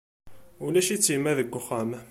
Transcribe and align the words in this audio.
Ulac-itt 0.65 1.11
yemma 1.13 1.31
deg 1.39 1.49
wexxam. 1.53 1.91